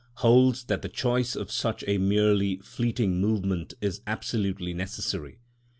8), 0.17 0.21
holds 0.21 0.63
that 0.63 0.81
the 0.81 0.89
choice 0.89 1.35
of 1.35 1.51
such 1.51 1.83
a 1.87 1.99
merely 1.99 2.57
fleeting 2.57 3.21
movement 3.21 3.75
is 3.81 4.01
absolutely 4.07 4.73
necessary. 4.73 5.37